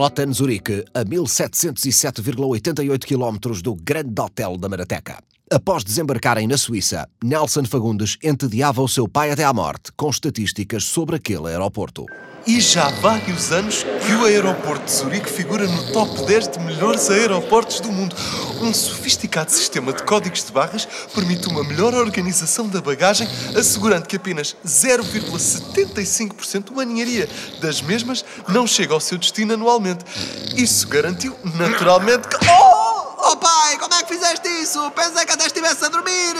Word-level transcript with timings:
Kloten, 0.00 0.32
Zurique, 0.32 0.82
a 0.94 1.04
1707,88 1.04 3.04
km 3.04 3.60
do 3.60 3.74
Grande 3.74 4.22
Hotel 4.22 4.56
da 4.56 4.66
Marateca. 4.66 5.22
Após 5.52 5.82
desembarcarem 5.82 6.46
na 6.46 6.56
Suíça, 6.56 7.08
Nelson 7.20 7.64
Fagundes 7.64 8.16
entediava 8.22 8.80
o 8.80 8.88
seu 8.88 9.08
pai 9.08 9.32
até 9.32 9.42
à 9.42 9.52
morte 9.52 9.90
com 9.96 10.08
estatísticas 10.08 10.84
sobre 10.84 11.16
aquele 11.16 11.48
aeroporto. 11.48 12.06
E 12.46 12.60
já 12.60 12.86
há 12.86 12.90
vários 12.90 13.50
anos 13.50 13.84
que 14.06 14.12
o 14.12 14.26
aeroporto 14.26 14.84
de 14.84 14.92
Zurique 14.92 15.28
figura 15.28 15.66
no 15.66 15.92
top 15.92 16.24
10 16.24 16.50
de 16.50 16.60
melhores 16.60 17.10
aeroportos 17.10 17.80
do 17.80 17.90
mundo. 17.90 18.14
Um 18.62 18.72
sofisticado 18.72 19.50
sistema 19.50 19.92
de 19.92 20.04
códigos 20.04 20.44
de 20.44 20.52
barras 20.52 20.86
permite 21.12 21.48
uma 21.48 21.64
melhor 21.64 21.94
organização 21.94 22.68
da 22.68 22.80
bagagem, 22.80 23.26
assegurando 23.56 24.06
que 24.06 24.14
apenas 24.14 24.54
0,75% 24.64 26.66
de 26.66 26.72
maninharia 26.72 27.28
das 27.60 27.82
mesmas 27.82 28.24
não 28.46 28.68
chega 28.68 28.94
ao 28.94 29.00
seu 29.00 29.18
destino 29.18 29.54
anualmente. 29.54 30.04
Isso 30.56 30.86
garantiu, 30.86 31.34
naturalmente, 31.56 32.28
que... 32.28 32.36
Oh! 32.36 32.69
Fizeste 34.10 34.48
isso? 34.48 34.90
Pensei 34.90 35.24
que 35.24 35.32
até 35.32 35.46
estivesse 35.46 35.84
a 35.84 35.88
dormir. 35.88 36.34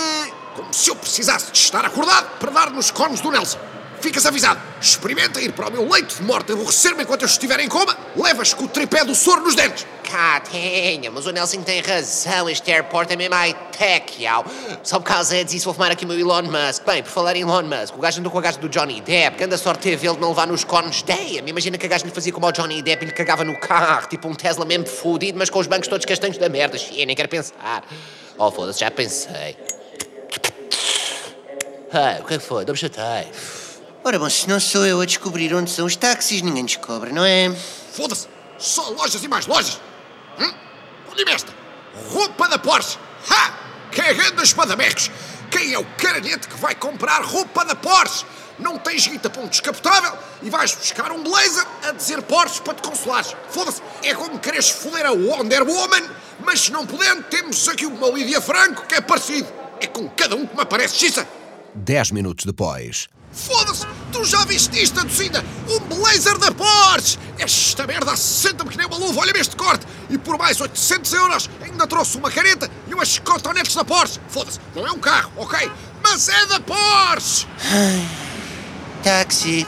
Como 0.56 0.74
se 0.74 0.90
eu 0.90 0.96
precisasse 0.96 1.52
de 1.52 1.58
estar 1.58 1.84
acordado 1.84 2.38
para 2.38 2.50
dar 2.50 2.70
nos 2.70 2.90
cones 2.90 3.20
do 3.20 3.30
Nelson. 3.30 3.69
Ficas 4.00 4.24
avisado. 4.24 4.60
Experimenta 4.80 5.40
ir 5.40 5.52
para 5.52 5.68
o 5.68 5.72
meu 5.72 5.86
leito 5.88 6.16
de 6.16 6.22
morte 6.22 6.52
aborrecer-me 6.52 7.02
enquanto 7.02 7.22
eu 7.22 7.26
estiver 7.26 7.60
em 7.60 7.68
coma. 7.68 7.96
Levas 8.16 8.54
com 8.54 8.64
o 8.64 8.68
tripé 8.68 9.04
do 9.04 9.14
soro 9.14 9.42
nos 9.42 9.54
dentes. 9.54 9.86
Cá 10.10 10.40
tenha, 10.40 11.10
mas 11.10 11.26
o 11.26 11.30
Nelson 11.30 11.62
tem 11.62 11.80
razão. 11.82 12.48
Este 12.48 12.72
airport 12.72 13.10
é 13.10 13.16
mesmo 13.16 13.34
high-tech, 13.34 14.22
yau. 14.22 14.44
Só 14.82 14.98
por 14.98 15.04
causa 15.04 15.44
disso 15.44 15.66
vou 15.66 15.74
fumar 15.74 15.92
aqui 15.92 16.04
o 16.04 16.08
meu 16.08 16.18
Elon 16.18 16.44
Musk. 16.44 16.84
Bem, 16.84 17.02
por 17.02 17.10
falar 17.10 17.36
em 17.36 17.42
Elon 17.42 17.62
Musk, 17.62 17.96
o 17.96 18.00
gajo 18.00 18.20
andou 18.20 18.32
com 18.32 18.38
a 18.38 18.40
gajo 18.40 18.58
do 18.58 18.68
Johnny 18.68 19.02
Depp. 19.02 19.36
Que 19.36 19.44
anda 19.44 19.58
sorte 19.58 19.82
teve 19.82 20.06
ele 20.06 20.14
de 20.14 20.20
não 20.20 20.30
levar 20.30 20.46
nos 20.46 20.64
cornos. 20.64 21.02
Damn, 21.02 21.46
imagina 21.46 21.76
que 21.76 21.84
a 21.84 21.88
gajo 21.88 22.06
lhe 22.06 22.10
fazia 22.10 22.32
como 22.32 22.46
ao 22.46 22.52
Johnny 22.52 22.80
Depp 22.80 23.04
e 23.04 23.08
lhe 23.08 23.14
cagava 23.14 23.44
no 23.44 23.56
carro. 23.60 24.08
Tipo 24.08 24.28
um 24.28 24.34
Tesla 24.34 24.64
mesmo 24.64 24.86
fodido, 24.86 25.38
mas 25.38 25.50
com 25.50 25.58
os 25.58 25.66
bancos 25.66 25.88
todos 25.88 26.06
castanhos 26.06 26.38
da 26.38 26.48
merda. 26.48 26.78
Xia, 26.78 27.04
nem 27.04 27.14
quero 27.14 27.28
pensar. 27.28 27.84
Oh, 28.38 28.50
foda-se, 28.50 28.80
já 28.80 28.90
pensei. 28.90 29.56
Ai, 31.92 32.20
o 32.20 32.24
que 32.24 32.34
é 32.34 32.38
foi? 32.38 32.64
Dou-me 32.64 32.78
chatei. 32.78 33.59
Ora 34.02 34.18
bom, 34.18 34.30
se 34.30 34.48
não 34.48 34.58
sou 34.58 34.86
eu 34.86 34.98
a 35.02 35.04
descobrir 35.04 35.54
onde 35.54 35.70
são 35.70 35.84
os 35.84 35.94
táxis, 35.94 36.40
ninguém 36.40 36.64
descobre, 36.64 37.12
não 37.12 37.22
é? 37.22 37.54
Foda-se. 37.92 38.28
Só 38.58 38.88
lojas 38.90 39.22
e 39.22 39.28
mais 39.28 39.46
lojas. 39.46 39.78
Hum? 40.38 40.50
Olha-me 41.12 41.32
esta. 41.32 41.52
Roupa 42.10 42.48
da 42.48 42.58
Porsche. 42.58 42.98
Ha! 43.28 43.52
Cagando 43.92 44.42
espadamecos. 44.42 45.10
Quem 45.50 45.74
é 45.74 45.78
o 45.78 45.84
caranhete 45.98 46.48
que 46.48 46.56
vai 46.56 46.74
comprar 46.74 47.22
roupa 47.22 47.62
da 47.62 47.74
Porsche? 47.74 48.24
Não 48.58 48.78
tens 48.78 49.06
guita 49.06 49.28
para 49.28 49.42
um 49.42 49.48
descapotável 49.48 50.16
e 50.42 50.48
vais 50.48 50.74
buscar 50.74 51.12
um 51.12 51.22
blazer 51.22 51.66
a 51.82 51.92
dizer 51.92 52.22
Porsche 52.22 52.62
para 52.62 52.74
te 52.74 52.82
consolares. 52.82 53.36
Foda-se. 53.50 53.82
É 54.02 54.14
como 54.14 54.38
quereres 54.38 54.70
foder 54.70 55.04
a 55.04 55.12
Wonder 55.12 55.62
Woman, 55.62 56.08
mas 56.42 56.60
se 56.60 56.72
não 56.72 56.86
podendo, 56.86 57.24
temos 57.24 57.68
aqui 57.68 57.84
uma 57.84 58.08
Lídia 58.08 58.40
Franco 58.40 58.86
que 58.86 58.94
é 58.94 59.00
parecido. 59.02 59.48
É 59.78 59.86
com 59.86 60.08
cada 60.08 60.36
um 60.36 60.46
que 60.46 60.54
me 60.56 60.62
aparece 60.62 60.96
xissa. 60.96 61.28
Dez 61.74 62.10
minutos 62.10 62.46
depois. 62.46 63.08
Foda-se! 63.32 63.86
Tu 64.20 64.26
já 64.26 64.44
viste 64.44 64.78
isto, 64.82 65.00
Adocinda? 65.00 65.42
Um 65.66 65.80
blazer 65.96 66.36
da 66.36 66.52
Porsche! 66.52 67.18
Esta 67.38 67.86
merda 67.86 68.12
assenta-me 68.12 68.68
que 68.68 68.76
nem 68.76 68.86
uma 68.86 68.98
luva, 68.98 69.20
olha-me 69.20 69.40
este 69.40 69.56
corte! 69.56 69.86
E 70.10 70.18
por 70.18 70.36
mais 70.36 70.60
800 70.60 71.12
euros 71.14 71.50
ainda 71.62 71.86
trouxe 71.86 72.18
uma 72.18 72.30
careta 72.30 72.70
e 72.86 72.92
umas 72.92 73.18
cotonetes 73.18 73.74
da 73.74 73.82
Porsche! 73.82 74.20
Foda-se, 74.28 74.60
não 74.76 74.86
é 74.86 74.92
um 74.92 74.98
carro, 74.98 75.32
ok? 75.38 75.72
Mas 76.02 76.28
é 76.28 76.44
da 76.44 76.60
Porsche! 76.60 77.46
Táxi. 79.02 79.66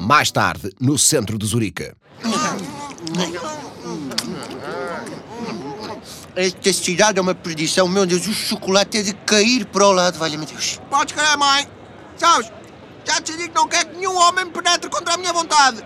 Mais 0.00 0.32
tarde, 0.32 0.72
no 0.80 0.98
centro 0.98 1.38
de 1.38 1.46
Zurique. 1.46 1.92
Esta 6.36 6.72
cidade 6.72 7.18
é 7.18 7.22
uma 7.22 7.34
perdição, 7.34 7.86
meu 7.86 8.04
Deus, 8.04 8.26
o 8.26 8.32
chocolate 8.32 8.98
é 8.98 9.02
de 9.02 9.12
cair 9.12 9.64
para 9.66 9.86
o 9.86 9.92
lado, 9.92 10.18
valha-me 10.18 10.44
Deus. 10.44 10.80
Podes 10.90 11.14
crer, 11.14 11.36
mãe. 11.36 11.68
Sabes, 12.16 12.50
já 13.04 13.20
decidi 13.20 13.48
que 13.48 13.54
não 13.54 13.68
quero 13.68 13.90
que 13.90 13.96
nenhum 13.96 14.16
homem 14.16 14.44
me 14.46 14.50
penetre 14.50 14.90
contra 14.90 15.14
a 15.14 15.16
minha 15.16 15.32
vontade. 15.32 15.84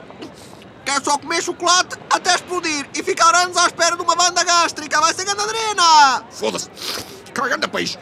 Quero 0.87 1.05
só 1.05 1.19
comer 1.19 1.43
chocolate 1.43 1.97
até 2.09 2.35
explodir 2.35 2.89
e 2.95 3.03
ficar 3.03 3.35
anos 3.35 3.59
à 3.59 3.67
espera 3.67 3.95
de 3.95 4.03
uma 4.03 4.17
banda 4.17 4.43
gástrica. 4.43 4.99
Vai 4.99 5.13
ser 5.13 5.27
ganadrina! 5.27 6.25
Foda-se! 6.31 6.71
Cagando 7.35 7.69
país! 7.69 7.99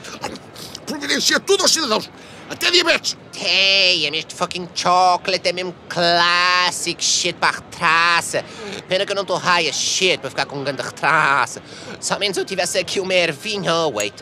Providencia 0.87 1.41
tudo 1.41 1.63
aos 1.63 1.73
cidadãos! 1.73 2.09
Até 2.49 2.71
diabetes! 2.71 3.17
Damn, 3.33 4.17
este 4.17 4.35
fucking 4.35 4.69
chocolate 4.75 5.49
é 5.49 5.53
mesmo 5.53 5.75
clássico 5.89 7.03
shit 7.03 7.35
para 7.35 7.49
a 7.49 7.61
retraça. 7.61 8.45
Pena 8.89 9.05
que 9.05 9.13
eu 9.13 9.17
não 9.17 9.23
estou 9.23 9.37
high 9.37 9.69
as 9.69 9.77
shit 9.77 10.19
para 10.19 10.31
ficar 10.31 10.47
com 10.47 10.57
um 10.57 10.65
grande 10.65 10.81
retraça. 10.81 11.63
Somente 12.01 12.35
se 12.35 12.41
eu 12.41 12.45
tivesse 12.45 12.79
aqui 12.79 13.01
uma 13.01 13.13
ervinha. 13.13 13.75
Oh, 13.75 13.93
wait. 13.97 14.15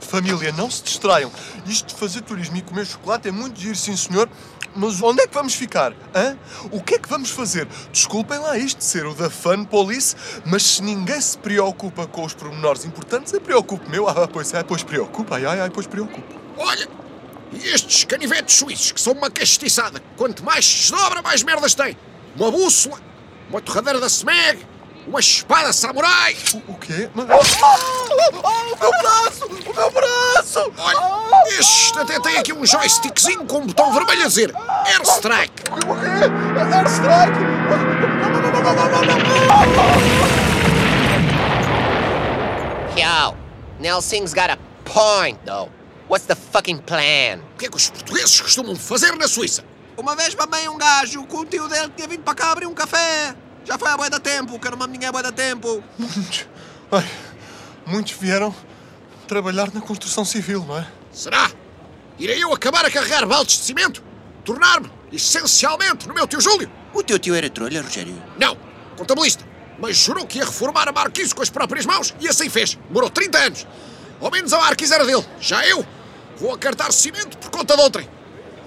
Família, 0.00 0.52
não 0.52 0.70
se 0.70 0.82
distraiam. 0.82 1.30
Isto 1.66 1.88
de 1.88 1.94
fazer 1.94 2.22
turismo 2.22 2.56
e 2.56 2.62
comer 2.62 2.86
chocolate 2.86 3.28
é 3.28 3.30
muito 3.32 3.60
giro, 3.60 3.76
sim 3.76 3.96
senhor. 3.96 4.28
Mas 4.74 5.02
onde 5.02 5.22
é 5.22 5.26
que 5.26 5.34
vamos 5.34 5.54
ficar? 5.54 5.92
Hã? 6.14 6.36
O 6.70 6.82
que 6.82 6.94
é 6.94 6.98
que 6.98 7.08
vamos 7.08 7.30
fazer? 7.30 7.66
Desculpem 7.90 8.38
lá 8.38 8.56
isto 8.56 8.82
ser 8.82 9.04
o 9.06 9.14
da 9.14 9.28
Fun 9.28 9.64
Police, 9.64 10.16
mas 10.46 10.62
se 10.62 10.82
ninguém 10.82 11.20
se 11.20 11.36
preocupa 11.36 12.06
com 12.06 12.24
os 12.24 12.32
pormenores 12.32 12.84
importantes, 12.84 13.32
eu 13.32 13.40
preocupo-me. 13.40 13.98
Ah, 14.08 14.26
pois 14.26 14.52
é, 14.54 14.62
pois 14.62 14.82
preocupa. 14.82 15.36
Ai, 15.36 15.44
ai, 15.44 15.60
ai, 15.60 15.70
pois 15.70 15.86
preocupa. 15.86 16.34
Olha! 16.56 16.88
E 17.52 17.68
estes 17.68 18.04
canivetes 18.04 18.56
suíços, 18.56 18.92
que 18.92 19.00
são 19.00 19.12
uma 19.12 19.30
castiçada. 19.30 20.02
Quanto 20.16 20.42
mais 20.42 20.64
se 20.64 20.90
dobra, 20.90 21.20
mais 21.20 21.42
merdas 21.42 21.74
tem. 21.74 21.96
Uma 22.34 22.50
bússola, 22.50 22.98
uma 23.50 23.60
torradeira 23.60 24.00
da 24.00 24.08
SMEG, 24.08 24.66
uma 25.06 25.20
espada 25.20 25.72
samurai. 25.72 26.36
O, 26.54 26.72
o 26.72 26.78
quê? 26.78 27.08
Mas... 27.14 27.28
Oh, 27.30 27.68
oh, 28.42 28.74
o 28.74 28.78
meu 28.78 28.90
braço! 29.02 29.46
O 29.46 29.74
meu 29.74 29.90
braço! 29.90 30.72
Olha, 30.78 31.48
este 31.58 31.98
até 31.98 32.20
tem 32.20 32.38
aqui 32.38 32.52
um 32.52 32.64
joystickzinho 32.64 33.44
com 33.46 33.58
um 33.58 33.66
botão 33.66 33.92
vermelho 33.92 34.22
a 34.22 34.26
dizer 34.26 34.54
Airstrike. 34.86 35.62
O 35.70 35.94
quê? 36.00 36.76
Airstrike! 36.76 37.38
Yo, 42.96 43.34
Nelson's 43.80 44.34
got 44.34 44.50
a 44.50 44.58
point, 44.84 45.38
though. 45.44 45.70
What's 46.08 46.26
the 46.26 46.34
fucking 46.34 46.78
plan? 46.78 47.40
O 47.54 47.58
que 47.58 47.66
é 47.66 47.68
que 47.68 47.76
os 47.76 47.88
portugueses 47.88 48.40
costumam 48.40 48.76
fazer 48.76 49.16
na 49.16 49.26
Suíça? 49.26 49.64
Uma 49.96 50.14
vez 50.14 50.34
mamei 50.34 50.68
um 50.68 50.76
gajo 50.76 51.24
que 51.26 51.36
o 51.36 51.44
tio 51.44 51.68
dele 51.68 51.90
tinha 51.96 52.08
vindo 52.08 52.22
para 52.22 52.34
cá 52.34 52.52
abrir 52.52 52.66
um 52.66 52.74
café. 52.74 53.34
Já 53.64 53.78
foi 53.78 53.88
há 53.88 53.96
bué 53.96 54.10
da 54.10 54.18
tempo, 54.18 54.58
que 54.58 54.70
não 54.70 54.76
mamo 54.76 54.92
ninguém 54.92 55.08
há 55.08 55.12
bué 55.12 55.22
da 55.22 55.32
tempo. 55.32 55.82
Muitos. 55.98 56.46
Ai, 56.90 57.08
muitos 57.86 58.12
vieram 58.12 58.54
trabalhar 59.26 59.72
na 59.72 59.80
construção 59.80 60.24
civil, 60.24 60.64
não 60.64 60.78
é? 60.78 60.86
Será? 61.12 61.50
Irei 62.18 62.42
eu 62.42 62.52
acabar 62.52 62.84
a 62.84 62.90
carregar 62.90 63.26
baldes 63.26 63.58
de 63.58 63.64
cimento? 63.64 64.02
Tornar-me, 64.44 64.90
essencialmente, 65.12 66.06
no 66.06 66.14
meu 66.14 66.26
tio 66.26 66.40
Júlio? 66.40 66.70
O 66.92 67.02
teu 67.02 67.18
tio 67.18 67.34
era 67.34 67.48
trolha, 67.48 67.82
Rogério? 67.82 68.20
Não, 68.38 68.56
contabilista. 68.96 69.44
Mas 69.78 69.96
jurou 69.96 70.26
que 70.26 70.38
ia 70.38 70.44
reformar 70.44 70.88
a 70.88 70.92
marquise 70.92 71.34
com 71.34 71.42
as 71.42 71.50
próprias 71.50 71.86
mãos 71.86 72.14
e 72.20 72.28
assim 72.28 72.48
fez. 72.48 72.78
Demorou 72.88 73.08
30 73.08 73.38
anos. 73.38 73.66
Ao 74.20 74.30
menos 74.30 74.52
a 74.52 74.58
marquise 74.58 74.92
era 74.92 75.04
dele. 75.04 75.24
Já 75.40 75.66
eu 75.66 75.84
vou 76.36 76.54
acartar 76.54 76.92
cimento 76.92 77.38
por 77.38 77.50
conta 77.50 77.74
de 77.76 77.82
outrem. 77.82 78.08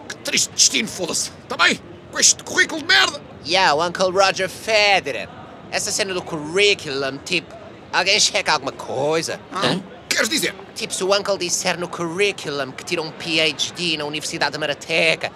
Que 0.09 0.16
triste 0.17 0.51
destino, 0.51 0.88
foda-se. 0.88 1.31
Também, 1.47 1.80
com 2.12 2.19
este 2.19 2.44
currículo 2.44 2.81
de 2.81 2.88
merda. 2.88 3.21
Yo, 3.45 3.80
Uncle 3.80 4.12
Roger 4.12 4.50
Federer. 4.50 5.30
Essa 5.71 5.92
cena 5.92 6.13
do 6.13 6.21
curriculum, 6.21 7.18
tipo, 7.24 7.53
alguém 7.94 8.19
checa 8.19 8.53
alguma 8.53 8.71
coisa? 8.71 9.39
Hã? 9.53 9.81
Queres 10.09 10.30
dizer? 10.30 10.56
Tipo, 10.74 10.94
se 10.94 11.03
o 11.03 11.13
Uncle 11.13 11.38
disser 11.38 11.77
no 11.77 11.88
curriculum 11.88 12.71
que 12.71 12.83
tira 12.83 13.01
um 13.01 13.12
PhD 13.12 13.97
na 13.97 14.06
Universidade 14.06 14.53
da 14.53 14.59
Marateca, 14.59 15.31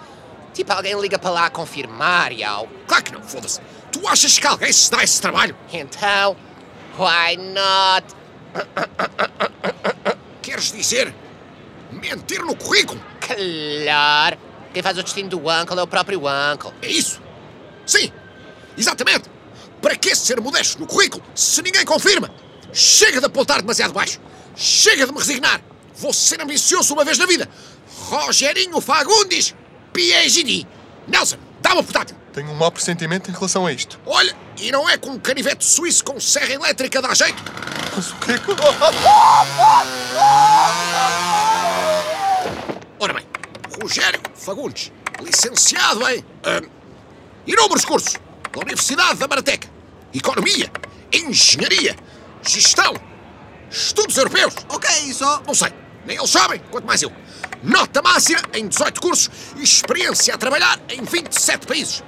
tipo, 0.52 0.72
alguém 0.72 0.98
liga 1.00 1.18
para 1.18 1.30
lá 1.30 1.46
a 1.46 1.50
confirmar, 1.50 2.32
yo. 2.32 2.68
Claro 2.86 3.04
que 3.04 3.12
não, 3.12 3.22
foda-se. 3.22 3.60
Tu 3.92 4.06
achas 4.08 4.38
que 4.38 4.46
alguém 4.46 4.72
se 4.72 4.90
dá 4.90 5.04
esse 5.04 5.20
trabalho? 5.20 5.54
Então, 5.72 6.36
why 6.98 7.36
not? 7.36 8.06
Queres 10.42 10.72
dizer 10.72 11.14
mentir 11.92 12.42
no 12.42 12.56
currículo? 12.56 13.00
Claro. 13.20 14.38
Quem 14.72 14.82
faz 14.82 14.98
o 14.98 15.02
destino 15.02 15.28
do 15.28 15.38
Uncle 15.38 15.78
é 15.78 15.82
o 15.82 15.86
próprio 15.86 16.20
Uncle. 16.20 16.72
É 16.82 16.88
isso? 16.88 17.20
Sim, 17.90 18.12
exatamente. 18.78 19.28
Para 19.82 19.96
que 19.96 20.14
ser 20.14 20.40
modesto 20.40 20.78
no 20.78 20.86
currículo 20.86 21.24
se 21.34 21.60
ninguém 21.60 21.84
confirma? 21.84 22.30
Chega 22.72 23.18
de 23.18 23.26
apontar 23.26 23.60
demasiado 23.60 23.92
baixo. 23.92 24.20
Chega 24.54 25.06
de 25.06 25.12
me 25.12 25.18
resignar. 25.18 25.60
Vou 25.96 26.12
ser 26.12 26.40
ambicioso 26.40 26.94
uma 26.94 27.04
vez 27.04 27.18
na 27.18 27.26
vida. 27.26 27.48
Rogerinho 28.08 28.80
Fagundes, 28.80 29.54
PhD. 29.92 30.66
Nelson, 31.08 31.38
Dá-me 31.60 31.80
o 31.80 31.84
portátil. 31.84 32.16
Tenho 32.32 32.50
um 32.50 32.54
mau 32.54 32.70
pressentimento 32.70 33.28
em 33.30 33.34
relação 33.34 33.66
a 33.66 33.72
isto. 33.72 34.00
Olha, 34.06 34.34
e 34.58 34.70
não 34.70 34.88
é 34.88 34.96
com 34.96 35.10
um 35.10 35.18
canivete 35.18 35.64
suíço 35.64 36.04
com 36.04 36.18
serra 36.20 36.54
elétrica 36.54 37.02
dá 37.02 37.12
jeito? 37.12 37.42
Mas 37.94 38.10
o 38.10 38.16
que 38.16 38.32
é 38.32 38.38
que. 38.38 38.50
Ora 42.98 43.12
bem, 43.12 43.26
Rogério 43.80 44.20
Fagundes, 44.34 44.92
licenciado 45.20 46.08
em 46.08 46.20
hum, 46.20 46.79
inúmeros 47.52 47.84
cursos 47.84 48.14
da 48.52 48.60
Universidade 48.60 49.18
da 49.18 49.26
Marateca, 49.26 49.68
Economia, 50.14 50.70
Engenharia, 51.12 51.96
Gestão, 52.42 52.94
Estudos 53.70 54.16
Europeus. 54.16 54.54
O 54.68 54.78
que 54.78 54.86
é 54.86 55.00
isso? 55.00 55.24
Não 55.46 55.54
sei, 55.54 55.72
nem 56.06 56.16
eles 56.16 56.30
sabem, 56.30 56.60
quanto 56.70 56.86
mais 56.86 57.02
eu. 57.02 57.12
Nota 57.62 58.00
máxima 58.00 58.40
em 58.54 58.68
18 58.68 59.00
cursos 59.00 59.30
e 59.56 59.62
experiência 59.62 60.34
a 60.34 60.38
trabalhar 60.38 60.80
em 60.88 61.02
27 61.02 61.66
países. 61.66 62.02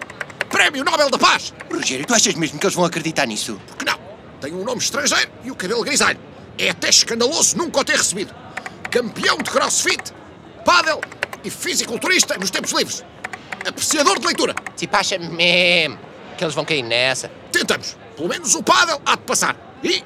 Prémio 0.48 0.84
Nobel 0.84 1.10
da 1.10 1.18
Paz. 1.18 1.52
Rogério, 1.70 2.06
tu 2.06 2.14
achas 2.14 2.34
mesmo 2.34 2.58
que 2.58 2.66
eles 2.66 2.74
vão 2.74 2.84
acreditar 2.84 3.26
nisso? 3.26 3.60
Porque 3.66 3.84
não? 3.84 3.98
Tem 4.40 4.52
um 4.52 4.64
nome 4.64 4.80
estrangeiro 4.80 5.30
e 5.44 5.50
o 5.50 5.56
cabelo 5.56 5.82
grisalho. 5.82 6.18
É 6.58 6.70
até 6.70 6.88
escandaloso 6.88 7.56
nunca 7.56 7.80
o 7.80 7.84
ter 7.84 7.96
recebido. 7.96 8.34
Campeão 8.90 9.38
de 9.38 9.50
crossfit, 9.50 10.12
pádel 10.64 11.00
e 11.42 11.50
fisiculturista 11.50 12.36
nos 12.36 12.50
tempos 12.50 12.72
livres. 12.72 13.04
Apreciador 13.66 14.18
de 14.18 14.26
leitura. 14.26 14.54
Tipo, 14.76 14.96
acha 14.96 15.18
mesmo 15.18 15.98
que 16.36 16.44
eles 16.44 16.54
vão 16.54 16.64
cair 16.64 16.82
nessa. 16.82 17.28
Tentamos. 17.50 17.96
Pelo 18.16 18.28
menos 18.28 18.54
o 18.54 18.62
pádel 18.62 19.00
há 19.04 19.16
de 19.16 19.22
passar. 19.22 19.56
E... 19.82 20.02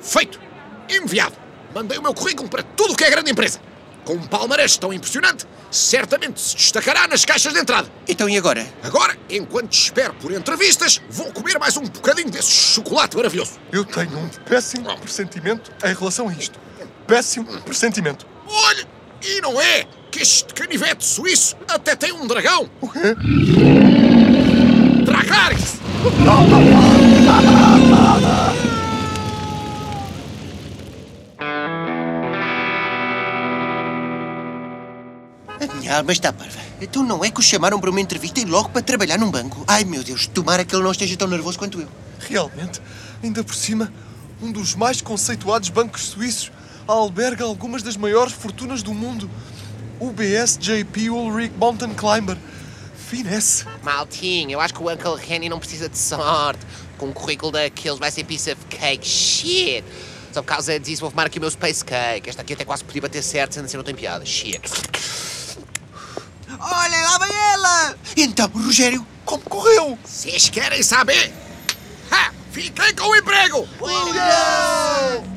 Feito. 0.00 0.40
Enviado. 0.88 1.36
Mandei 1.74 1.98
o 1.98 2.02
meu 2.02 2.14
currículo 2.14 2.48
para 2.48 2.62
tudo 2.62 2.92
o 2.92 2.96
que 2.96 3.04
é 3.04 3.10
grande 3.10 3.30
empresa. 3.30 3.60
Com 4.04 4.14
um 4.14 4.26
palmarés 4.26 4.76
tão 4.76 4.92
impressionante, 4.92 5.46
certamente 5.70 6.38
se 6.38 6.56
destacará 6.56 7.08
nas 7.08 7.24
caixas 7.24 7.54
de 7.54 7.58
entrada. 7.58 7.90
Então 8.06 8.28
e 8.28 8.36
agora? 8.36 8.66
Agora, 8.82 9.16
enquanto 9.30 9.72
espero 9.72 10.12
por 10.14 10.30
entrevistas, 10.30 11.00
vou 11.08 11.32
comer 11.32 11.58
mais 11.58 11.76
um 11.76 11.82
bocadinho 11.82 12.30
desse 12.30 12.50
chocolate 12.50 13.16
maravilhoso. 13.16 13.52
Eu 13.72 13.84
tenho 13.84 14.18
um 14.18 14.28
péssimo 14.28 14.94
pressentimento 14.98 15.72
em 15.82 15.94
relação 15.94 16.28
a 16.28 16.32
isto. 16.32 16.60
Péssimo 17.06 17.46
pressentimento. 17.62 18.26
Olha, 18.46 18.86
e 19.22 19.40
não 19.40 19.58
é 19.60 19.86
que 20.14 20.22
este 20.22 20.54
canivete 20.54 21.04
suíço 21.04 21.56
até 21.66 21.96
tem 21.96 22.12
um 22.12 22.24
dragão. 22.24 22.70
O 22.80 22.88
quê? 22.88 23.16
Dragaris! 25.04 25.80
A 35.60 35.74
minha 35.74 35.96
alma 35.96 36.12
está 36.12 36.32
parva. 36.32 36.60
Então 36.80 37.02
não 37.02 37.24
é 37.24 37.30
que 37.32 37.40
o 37.40 37.42
chamaram 37.42 37.80
para 37.80 37.90
uma 37.90 38.00
entrevista 38.00 38.38
e 38.38 38.44
logo 38.44 38.68
para 38.68 38.82
trabalhar 38.82 39.18
num 39.18 39.32
banco? 39.32 39.64
Ai 39.66 39.82
meu 39.82 40.04
Deus, 40.04 40.28
tomara 40.28 40.64
que 40.64 40.76
ele 40.76 40.84
não 40.84 40.92
esteja 40.92 41.16
tão 41.16 41.26
nervoso 41.26 41.58
quanto 41.58 41.80
eu. 41.80 41.88
Realmente, 42.20 42.80
ainda 43.20 43.42
por 43.42 43.56
cima, 43.56 43.92
um 44.40 44.52
dos 44.52 44.76
mais 44.76 45.00
conceituados 45.00 45.70
bancos 45.70 46.02
suíços 46.02 46.52
alberga 46.86 47.44
algumas 47.44 47.82
das 47.82 47.96
maiores 47.96 48.32
fortunas 48.32 48.80
do 48.80 48.94
mundo. 48.94 49.28
O 50.00 50.10
BSJP 50.12 51.10
Ulrich 51.10 51.54
Mountain 51.56 51.94
Climber. 51.94 52.36
Finesse. 52.96 53.64
Maltinho, 53.82 54.52
eu 54.52 54.60
acho 54.60 54.74
que 54.74 54.82
o 54.82 54.90
Uncle 54.90 55.20
Henry 55.28 55.48
não 55.48 55.58
precisa 55.58 55.88
de 55.88 55.98
sorte. 55.98 56.60
Com 56.98 57.06
um 57.06 57.12
currículo 57.12 57.52
daqueles 57.52 57.98
vai 57.98 58.10
ser 58.10 58.24
piece 58.24 58.50
of 58.50 58.64
cake. 58.66 59.06
Shit. 59.06 59.84
Só 60.32 60.42
por 60.42 60.48
causa 60.48 60.80
disso 60.80 61.00
vou 61.00 61.10
fumar 61.10 61.26
aqui 61.26 61.38
o 61.38 61.40
meu 61.40 61.50
space 61.50 61.84
cake. 61.84 62.28
Esta 62.28 62.42
aqui 62.42 62.54
até 62.54 62.64
quase 62.64 62.82
podia 62.82 63.02
bater 63.02 63.22
certo, 63.22 63.54
sendo 63.54 63.66
assim 63.66 63.76
não 63.76 63.84
tem 63.84 63.94
piada. 63.94 64.24
Shit. 64.26 64.60
Olha, 66.58 67.02
lá 67.02 67.18
vem 67.18 67.36
ela! 67.52 67.96
Então, 68.16 68.48
Rogério, 68.48 69.06
Como 69.24 69.42
correu? 69.44 69.98
Vocês 70.04 70.48
querem 70.48 70.82
saber? 70.82 71.32
Ha! 72.10 72.32
Fiquei 72.54 72.92
com 72.92 73.08
o 73.08 73.16
emprego! 73.16 73.68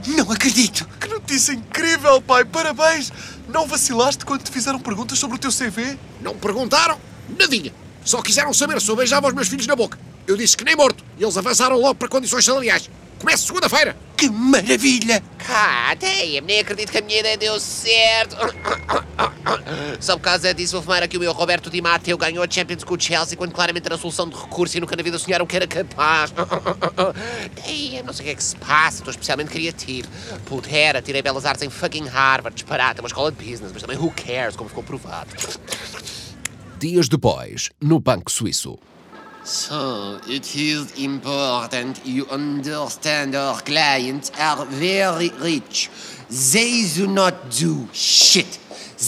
não 0.06 0.32
acredito. 0.32 0.88
Que 1.00 1.08
notícia 1.08 1.52
incrível, 1.52 2.22
pai! 2.22 2.46
Parabéns! 2.46 3.12
Não 3.50 3.66
vacilaste 3.66 4.24
quando 4.24 4.44
te 4.44 4.52
fizeram 4.52 4.80
perguntas 4.80 5.18
sobre 5.18 5.36
o 5.36 5.40
teu 5.40 5.50
CV? 5.50 5.98
Não 6.22 6.38
perguntaram 6.38 7.00
nadinha. 7.36 7.74
Só 8.06 8.22
quiseram 8.22 8.54
saber 8.54 8.80
se 8.80 8.88
eu 8.88 8.96
beijava 8.96 9.28
os 9.28 9.34
meus 9.34 9.48
filhos 9.48 9.66
na 9.66 9.76
boca. 9.76 9.98
Eu 10.28 10.38
disse 10.38 10.56
que 10.56 10.64
nem 10.64 10.76
morto. 10.76 11.04
E 11.18 11.24
eles 11.24 11.36
avançaram 11.36 11.76
logo 11.76 11.96
para 11.96 12.08
condições 12.08 12.46
salariais. 12.46 12.88
Começa 13.18 13.48
segunda-feira. 13.48 13.98
Que 14.18 14.32
maravilha! 14.32 15.22
Cá, 15.38 15.94
damn, 15.94 16.42
nem 16.48 16.60
acredito 16.60 16.92
que 16.92 16.98
a 16.98 17.02
minha 17.02 17.20
ideia 17.20 17.38
deu 17.38 17.60
certo. 17.60 18.36
Só 20.00 20.18
por 20.18 20.24
causa 20.24 20.54
disso 20.56 20.74
vou 20.74 20.82
fumar 20.82 21.04
aqui 21.04 21.18
o 21.18 21.20
meu 21.20 21.32
Roberto 21.32 21.70
Di 21.70 21.82
Matteo 21.82 22.18
ganhou 22.18 22.44
a 22.44 22.50
Champions 22.50 22.84
com 22.84 22.96
o 22.96 23.00
Chelsea 23.00 23.38
quando 23.38 23.54
claramente 23.54 23.86
era 23.86 23.94
a 23.94 23.98
solução 23.98 24.28
de 24.28 24.36
recurso 24.36 24.76
e 24.76 24.80
nunca 24.82 24.96
na 24.96 25.04
vida 25.04 25.20
sonharam 25.20 25.46
que 25.46 25.56
era 25.56 25.68
capaz. 25.68 26.32
Damn, 26.32 28.08
não 28.08 28.12
sei 28.14 28.24
o 28.24 28.26
que 28.26 28.30
é 28.32 28.36
que 28.36 28.44
se 28.44 28.56
passa, 28.56 28.98
estou 28.98 29.12
especialmente 29.12 29.52
criativo. 29.52 30.10
Pudera, 30.46 31.00
tirei 31.00 31.22
belas 31.22 31.46
artes 31.46 31.62
em 31.62 31.70
fucking 31.70 32.08
Harvard, 32.08 32.56
disparate, 32.56 33.00
é 33.00 33.04
uma 33.04 33.08
escola 33.08 33.32
de 33.32 33.38
business, 33.38 33.72
mas 33.72 33.84
também 33.84 33.98
who 33.98 34.12
cares, 34.12 34.56
como 34.56 34.68
ficou 34.68 34.84
provado. 34.84 35.30
Dias 36.80 37.08
depois, 37.08 37.70
no 37.80 38.00
Banco 38.00 38.32
Suíço. 38.32 38.80
So, 39.48 40.20
it 40.28 40.58
is 40.58 40.92
important 41.00 42.06
you 42.06 42.28
understand 42.30 43.34
our 43.34 43.62
clients 43.62 44.30
are 44.38 44.66
very 44.66 45.30
rich. 45.40 45.90
They 46.30 46.84
do 46.94 47.08
not 47.08 47.50
do 47.50 47.88
shit. 47.94 48.60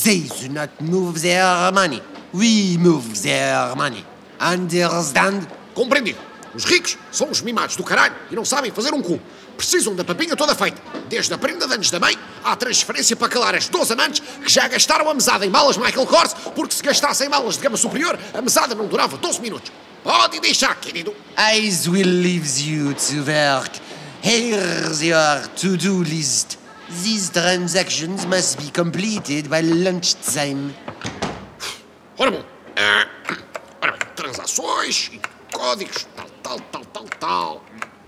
They 0.06 0.30
do 0.40 0.48
not 0.48 0.80
move 0.80 1.22
their 1.22 1.74
money. 1.74 2.02
We 2.32 2.78
move 2.78 3.22
their 3.22 3.76
money. 3.76 4.06
Understand? 4.40 5.46
Compreendido. 5.76 6.20
Os 6.56 6.64
ricos 6.64 6.98
são 7.12 7.30
os 7.30 7.42
mimados 7.42 7.76
do 7.76 7.84
caralho 7.84 8.16
e 8.32 8.36
não 8.36 8.46
sabem 8.46 8.72
fazer 8.72 8.94
um 8.94 9.02
cu. 9.02 9.20
Precisam 9.58 9.94
da 9.94 10.06
papinha 10.06 10.38
toda 10.38 10.56
feita. 10.56 10.82
Desde 11.10 11.34
a 11.34 11.38
prenda 11.38 11.68
de 11.68 11.74
anos 11.74 11.92
da 11.92 12.00
mãe 12.00 12.18
à 12.46 12.56
transferência 12.56 13.14
para 13.18 13.28
calar 13.28 13.56
as 13.56 13.68
12 13.68 13.92
amantes 13.92 14.22
que 14.42 14.50
já 14.50 14.70
gastaram 14.70 15.10
a 15.10 15.14
mesada 15.14 15.46
em 15.46 15.50
malas 15.50 15.76
Michael 15.76 16.08
Kors, 16.08 16.34
porque 16.56 16.76
se 16.76 16.82
gastassem 16.82 17.28
malas 17.28 17.58
de 17.58 17.62
gama 17.62 17.76
superior, 17.76 18.18
a 18.34 18.42
mesada 18.42 18.74
não 18.74 18.88
durava 18.88 19.18
12 19.18 19.42
minutos. 19.42 19.70
Pode 20.04 20.40
deixar, 20.40 20.76
querido. 20.80 21.14
I 21.38 21.70
will 21.90 22.08
leave 22.08 22.48
you 22.60 22.94
to 22.94 23.24
work. 23.24 23.72
Here's 24.22 25.02
your 25.04 25.48
to-do 25.56 26.04
list. 26.04 26.58
These 27.04 27.32
transactions 27.32 28.26
must 28.26 28.58
be 28.58 28.72
completed 28.72 29.48
by 29.50 29.62
lunchtime. 29.62 30.74
Ora 32.18 32.32
bom. 32.32 32.44
ah, 32.78 33.08
ora 33.82 33.92
bem, 33.92 34.00
transações 34.16 35.10
e 35.14 35.22
códigos, 35.54 36.08
tal, 36.16 36.28
tal, 36.42 36.60
tal, 36.60 36.86
tal, 36.86 37.06
tal. 37.20 37.64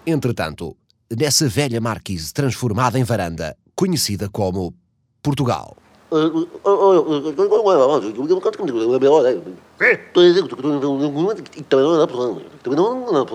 Entretanto, 0.06 0.76
nessa 1.16 1.48
velha 1.48 1.80
marquise 1.80 2.34
transformada 2.34 2.98
em 2.98 3.04
varanda, 3.04 3.56
conhecida 3.76 4.28
como 4.30 4.74
Portugal. 5.22 5.78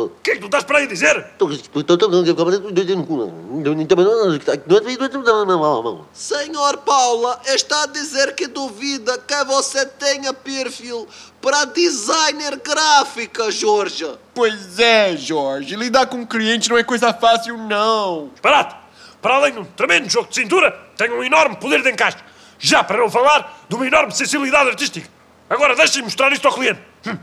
O 0.04 0.22
que 0.22 0.32
é 0.32 0.34
que 0.34 0.40
tu 0.40 0.46
estás 0.46 0.62
para 0.62 0.78
aí 0.78 0.86
dizer? 0.86 1.24
Senhor 6.12 6.76
Paula, 6.78 7.40
está 7.46 7.84
a 7.84 7.86
dizer 7.86 8.34
que 8.34 8.46
duvida 8.46 9.18
que 9.18 9.44
você 9.44 9.86
tenha 9.86 10.34
perfil 10.34 11.08
para 11.40 11.64
designer 11.64 12.60
gráfica, 12.62 13.50
Jorge. 13.50 14.06
Pois 14.34 14.78
é, 14.78 15.16
Jorge. 15.16 15.74
Lidar 15.76 16.06
com 16.06 16.18
um 16.18 16.26
cliente 16.26 16.68
não 16.68 16.76
é 16.76 16.84
coisa 16.84 17.12
fácil, 17.14 17.56
não. 17.56 18.28
Disparate! 18.32 18.76
Para 19.22 19.36
além 19.36 19.52
de 19.54 19.58
um 19.58 19.64
tremendo 19.64 20.08
jogo 20.08 20.28
de 20.28 20.34
cintura, 20.36 20.70
tem 20.96 21.10
um 21.10 21.24
enorme 21.24 21.56
poder 21.56 21.82
de 21.82 21.90
encaixe. 21.90 22.18
Já 22.58 22.82
para 22.82 22.98
não 22.98 23.10
falar 23.10 23.64
de 23.68 23.74
uma 23.74 23.86
enorme 23.86 24.12
sensibilidade 24.12 24.70
artística. 24.70 25.08
Agora 25.48 25.74
deixem 25.74 26.02
mostrar 26.02 26.32
isto 26.32 26.46
ao 26.46 26.54
cliente. 26.54 26.80
Hum. 27.06 27.18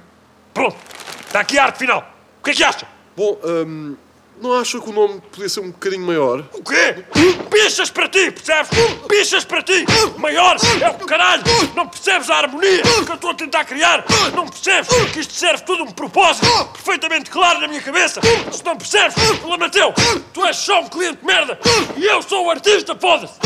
Pronto. 0.53 0.77
Está 1.25 1.39
aqui 1.39 1.57
a 1.57 1.65
arte 1.65 1.79
final. 1.79 2.07
O 2.39 2.43
que 2.43 2.51
é 2.51 2.53
que 2.53 2.63
acha? 2.63 2.87
Bom, 3.15 3.37
hum, 3.43 3.95
não 4.41 4.59
acha 4.59 4.79
que 4.79 4.89
o 4.89 4.93
nome 4.93 5.21
podia 5.31 5.47
ser 5.47 5.59
um 5.61 5.71
bocadinho 5.71 6.05
maior? 6.05 6.43
O 6.53 6.63
quê? 6.63 7.03
Pichas 7.49 7.89
para 7.89 8.09
ti, 8.09 8.31
percebes? 8.31 8.69
Pichas 9.07 9.45
para 9.45 9.61
ti! 9.61 9.85
Maior 10.17 10.57
é 10.81 10.89
o 10.89 11.05
caralho! 11.05 11.43
Não 11.75 11.87
percebes 11.87 12.29
a 12.29 12.35
harmonia 12.37 12.81
que 12.81 13.11
eu 13.11 13.15
estou 13.15 13.31
a 13.31 13.33
tentar 13.35 13.65
criar? 13.65 14.03
Não 14.35 14.47
percebes 14.47 14.89
que 15.11 15.19
isto 15.19 15.33
serve 15.33 15.63
tudo 15.63 15.83
um 15.83 15.91
propósito 15.91 16.47
perfeitamente 16.73 17.29
claro 17.29 17.61
na 17.61 17.67
minha 17.67 17.81
cabeça? 17.81 18.21
Se 18.51 18.65
não 18.65 18.75
percebes, 18.75 19.15
problema 19.39 19.69
teu! 19.69 19.93
Tu 20.33 20.45
és 20.45 20.57
só 20.57 20.81
um 20.81 20.89
cliente 20.89 21.19
de 21.19 21.25
merda 21.25 21.59
e 21.95 22.03
eu 22.03 22.21
sou 22.21 22.45
o 22.45 22.49
artista, 22.49 22.95
foda-se! 22.95 23.39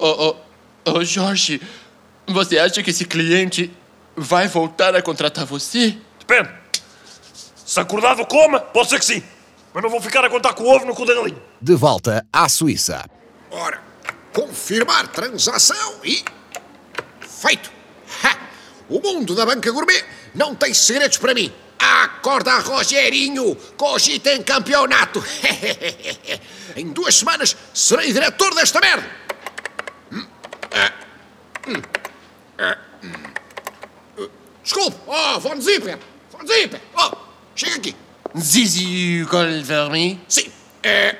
Ô, 0.00 0.36
ô, 0.86 0.92
ô, 0.92 1.04
Jorge, 1.04 1.60
você 2.26 2.58
acha 2.58 2.82
que 2.82 2.90
esse 2.90 3.04
cliente 3.04 3.70
vai 4.16 4.48
voltar 4.48 4.94
a 4.94 5.02
contratar 5.02 5.44
você? 5.44 5.96
Depende. 6.18 6.50
Se 7.64 7.78
acordar 7.78 8.16
do 8.16 8.26
coma, 8.26 8.58
pode 8.58 8.88
ser 8.88 8.98
que 8.98 9.04
sim. 9.04 9.22
Mas 9.72 9.82
não 9.82 9.90
vou 9.90 10.00
ficar 10.00 10.24
a 10.24 10.30
contar 10.30 10.54
com 10.54 10.64
o 10.64 10.74
ovo 10.74 10.84
no 10.84 10.94
cu 10.94 11.06
da 11.06 11.14
galinha. 11.14 11.40
De 11.60 11.74
volta 11.74 12.26
à 12.32 12.48
Suíça. 12.48 13.04
Ora, 13.50 13.80
confirmar 14.32 15.06
transação 15.08 16.00
e. 16.04 16.24
Feito! 17.20 17.70
Ha! 18.24 18.36
O 18.88 19.00
mundo 19.00 19.34
da 19.34 19.46
banca 19.46 19.70
gourmet 19.70 20.04
não 20.34 20.54
tem 20.54 20.74
segredos 20.74 21.18
para 21.18 21.34
mim. 21.34 21.52
Acorda, 21.78 22.58
Rogerinho! 22.58 23.54
Cogita 23.76 24.32
em 24.32 24.42
campeonato! 24.42 25.22
em 26.76 26.88
duas 26.88 27.14
semanas 27.14 27.56
serei 27.72 28.12
diretor 28.12 28.54
desta 28.54 28.80
merda! 28.80 29.08
Hum, 30.12 30.18
ah, 30.20 30.26
hum, 30.26 30.68
ah, 30.72 30.92
hum. 30.92 31.06
Uh, 31.06 31.10
Desculpe! 34.62 34.96
Oh, 35.06 35.40
Von 35.40 35.60
Zipper! 35.60 35.98
Von 36.30 36.46
Zipper! 36.46 36.80
Oh, 36.96 37.16
chega 37.56 37.76
aqui! 37.76 37.94
This 38.34 38.80
you 38.80 39.26
call 39.26 39.64
for 39.64 39.90
me? 39.90 40.20
Sim. 40.28 40.52
É. 40.82 41.16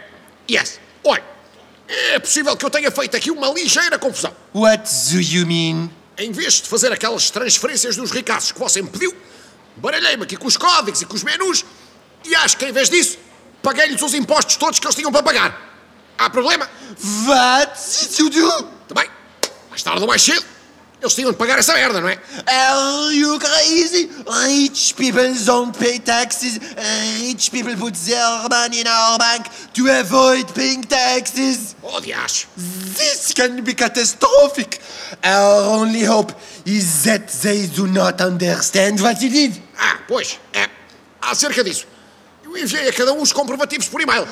Yes. 0.48 0.78
Olha, 1.04 1.24
é 1.88 2.18
possível 2.18 2.56
que 2.56 2.64
eu 2.64 2.70
tenha 2.70 2.90
feito 2.90 3.16
aqui 3.16 3.30
uma 3.30 3.48
ligeira 3.48 3.98
confusão. 3.98 4.34
What 4.54 4.88
do 5.10 5.20
you 5.20 5.46
mean? 5.46 5.90
Em 6.16 6.30
vez 6.30 6.54
de 6.54 6.68
fazer 6.68 6.92
aquelas 6.92 7.30
transferências 7.30 7.96
dos 7.96 8.10
ricaços 8.10 8.52
que 8.52 8.58
você 8.58 8.80
me 8.80 8.88
pediu, 8.88 9.14
baralhei-me 9.76 10.22
aqui 10.22 10.36
com 10.36 10.46
os 10.46 10.56
códigos 10.56 11.02
e 11.02 11.06
com 11.06 11.14
os 11.14 11.24
menus 11.24 11.64
e 12.24 12.34
acho 12.34 12.56
que 12.56 12.66
em 12.66 12.72
vez 12.72 12.90
disso 12.90 13.18
paguei-lhes 13.62 14.00
os 14.02 14.14
impostos 14.14 14.56
todos 14.56 14.78
que 14.78 14.86
eles 14.86 14.94
tinham 14.94 15.10
para 15.10 15.22
pagar. 15.22 15.70
Há 16.18 16.28
problema? 16.30 16.68
What 17.26 17.72
did 18.10 18.18
you 18.18 18.30
do? 18.30 18.79
Mais 19.80 19.82
tarde 19.82 20.02
ou 20.02 20.08
mais 20.08 20.22
cedo, 20.22 20.44
eles 21.00 21.14
tinham 21.14 21.30
de 21.30 21.38
pagar 21.38 21.58
essa 21.58 21.72
merda, 21.72 22.02
não 22.02 22.08
é? 22.08 22.18
Are 22.46 23.14
you 23.14 23.38
crazy? 23.38 24.10
Rich 24.28 24.94
people 24.94 25.34
don't 25.46 25.78
pay 25.78 25.98
taxes. 25.98 26.60
Rich 27.22 27.50
people 27.50 27.74
put 27.76 27.94
their 28.04 28.46
money 28.50 28.82
in 28.82 28.86
our 28.86 29.18
bank 29.18 29.48
to 29.72 29.88
avoid 29.88 30.52
paying 30.52 30.82
taxes. 30.82 31.74
Oh, 31.82 31.98
diacho. 31.98 32.46
This 32.94 33.32
can 33.32 33.62
be 33.62 33.74
catastrophic. 33.74 34.80
Our 35.24 35.80
only 35.80 36.04
hope 36.04 36.34
is 36.66 37.04
that 37.04 37.28
they 37.42 37.66
do 37.66 37.86
not 37.86 38.20
understand 38.20 39.00
what 39.00 39.22
you 39.22 39.30
did. 39.30 39.62
Ah, 39.78 40.00
pois, 40.06 40.38
é. 40.52 40.68
Acerca 41.22 41.64
disso, 41.64 41.86
eu 42.44 42.54
enviei 42.54 42.86
a 42.86 42.92
cada 42.92 43.14
um 43.14 43.22
os 43.22 43.32
comprovativos 43.32 43.88
por 43.88 44.02
e-mail. 44.02 44.26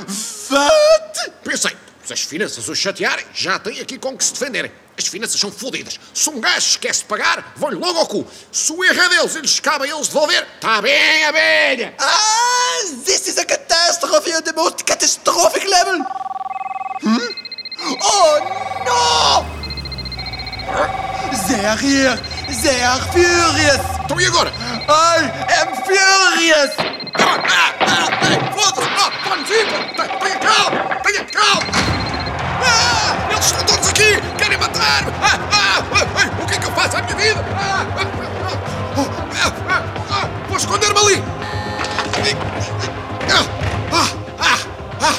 What? 0.51 1.33
Pensei, 1.43 1.75
se 2.05 2.13
as 2.13 2.21
finanças 2.21 2.69
os 2.69 2.77
chatearem, 2.77 3.25
já 3.33 3.59
têm 3.59 3.81
aqui 3.81 3.99
com 3.99 4.15
que 4.15 4.25
se 4.25 4.35
defenderem. 4.35 4.71
As 4.99 5.07
finanças 5.07 5.41
são 5.41 5.53
fodidas. 5.53 6.01
Se 6.13 6.29
um 6.29 6.41
gajo 6.41 6.59
esquece 6.59 7.03
de 7.03 7.05
pagar, 7.07 7.53
vão-lhe 7.55 7.77
logo 7.77 8.01
ao 8.01 8.07
cu. 8.07 8.27
Se 8.51 8.73
o 8.73 8.85
erro 8.85 9.01
é 9.01 9.09
deles 9.09 9.37
e 9.37 9.41
lhes 9.41 9.61
cabe 9.61 9.85
a 9.85 9.95
eles 9.95 10.09
devolver, 10.09 10.45
está 10.57 10.83
bem, 10.83 11.25
abelha! 11.25 11.95
Ah, 12.01 12.81
this 13.05 13.29
is 13.29 13.39
a 13.39 13.45
catastrophe 13.45 14.33
at 14.33 14.43
the 14.43 14.53
most 14.55 14.85
catastrophic 14.85 15.65
level. 15.69 16.05
Hmm? 17.01 17.29
Oh 18.03 18.41
no! 18.85 19.59
They 21.47 21.65
are 21.65 21.77
here. 21.77 22.19
They 22.63 22.83
are 22.83 23.01
furious. 23.13 23.81
Então 24.05 24.21
e 24.21 24.27
agora? 24.27 24.53
I 24.89 25.31
am 25.61 25.77
furious. 25.85 26.75
Ah, 27.15 27.39
ah, 27.47 27.75
ah, 27.81 28.09
ei, 28.27 28.39
foda-se! 28.53 28.89
Ah, 28.99 29.19
Ah, 34.81 35.03
ah, 35.23 35.39
ah, 35.53 36.43
o 36.43 36.47
que 36.47 36.55
é 36.55 36.59
que 36.59 36.67
eu 36.67 36.73
faço 36.73 36.97
à 36.97 37.03
minha 37.03 37.17
vida? 37.17 37.45
Ah, 37.57 37.87
ah, 37.97 38.07
ah, 38.97 39.53
ah, 39.69 39.83
ah, 40.11 40.29
vou 40.49 40.57
esconder-me 40.57 40.99
ali! 40.99 41.23
Ah, 43.31 43.45
ah, 43.93 44.09
ah, 44.41 44.59
ah, 45.01 45.15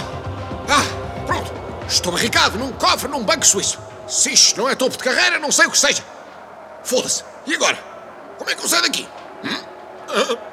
ah, 0.69 0.83
pronto! 1.25 1.51
Estou 1.87 2.11
barricado 2.13 2.57
num 2.57 2.71
cofre 2.73 3.07
num 3.09 3.23
banco 3.23 3.45
suíço. 3.45 3.79
Se 4.07 4.33
isto 4.33 4.59
não 4.59 4.69
é 4.69 4.75
topo 4.75 4.97
de 4.97 5.03
carreira, 5.03 5.37
não 5.39 5.51
sei 5.51 5.67
o 5.67 5.71
que 5.71 5.77
seja. 5.77 6.03
Foda-se! 6.83 7.23
E 7.45 7.53
agora? 7.53 7.77
Como 8.37 8.49
é 8.49 8.55
que 8.55 8.63
eu 8.63 8.67
saio 8.67 8.83
daqui? 8.83 9.07
Hum? 9.43 10.48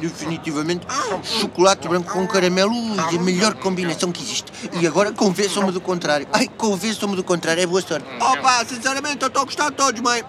Definitivamente, 0.00 0.86
chocolate 1.22 1.88
branco 1.88 2.12
com 2.12 2.26
caramelo 2.26 2.74
é 2.98 3.16
a 3.16 3.20
melhor 3.20 3.54
combinação 3.54 4.10
que 4.10 4.22
existe. 4.22 4.52
E 4.80 4.86
agora 4.86 5.12
convençam-me 5.12 5.70
do 5.70 5.80
contrário. 5.80 6.26
Ai, 6.32 6.48
convençam-me 6.48 7.14
do 7.14 7.22
contrário, 7.22 7.62
é 7.62 7.66
boa 7.66 7.80
sorte. 7.80 8.06
Opa, 8.20 8.64
sinceramente, 8.64 9.22
eu 9.22 9.28
estou 9.28 9.42
a 9.42 9.44
gostar 9.44 9.70
de 9.70 9.76
todos, 9.76 10.00
mãe. 10.00 10.24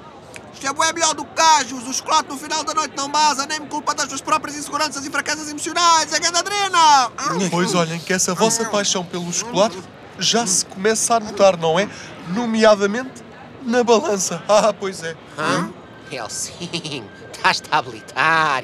Isto 0.53 0.67
é 0.67 0.73
bué 0.73 0.93
melhor 0.93 1.15
do 1.15 1.25
que 1.25 1.33
cajos. 1.33 1.87
O 1.87 1.93
chocolate 1.93 2.29
no 2.29 2.37
final 2.37 2.63
da 2.63 2.73
noite 2.73 2.93
não 2.95 3.09
baza, 3.09 3.47
nem 3.47 3.61
me 3.61 3.67
culpa 3.67 3.95
das 3.95 4.07
suas 4.09 4.21
próprias 4.21 4.55
inseguranças 4.55 5.03
e 5.03 5.09
fraquezas 5.09 5.49
emocionais. 5.49 6.13
É 6.13 6.19
grande 6.19 6.37
adrena! 6.37 7.11
Pois 7.49 7.73
olhem 7.73 7.99
que 7.99 8.13
essa 8.13 8.35
vossa 8.35 8.65
paixão 8.65 9.03
pelo 9.03 9.31
chocolate 9.33 9.77
já 10.19 10.45
se 10.45 10.63
começa 10.65 11.15
a 11.15 11.19
notar, 11.19 11.57
não 11.57 11.79
é? 11.79 11.89
Nomeadamente 12.27 13.30
na 13.63 13.83
balança. 13.83 14.41
Ah, 14.47 14.73
pois 14.73 15.03
é. 15.03 15.15
Hã? 15.37 15.69
Ele 16.11 16.29
sim, 16.29 17.03
estás 17.31 17.61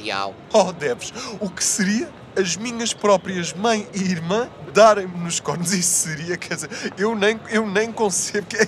Yau. 0.01 0.35
Oh, 0.51 0.73
deves. 0.73 1.13
O 1.39 1.49
que 1.49 1.63
seria 1.63 2.09
as 2.37 2.57
minhas 2.57 2.93
próprias 2.93 3.53
mãe 3.53 3.87
e 3.93 4.03
irmã 4.11 4.49
darem-me 4.73 5.17
nos 5.17 5.39
cornos? 5.39 5.71
Isso 5.71 6.07
seria, 6.07 6.37
quer 6.37 6.55
dizer, 6.55 6.69
eu 6.97 7.15
nem, 7.15 7.39
eu 7.49 7.65
nem 7.65 7.91
concebo 7.91 8.47
que 8.47 8.57
é... 8.57 8.67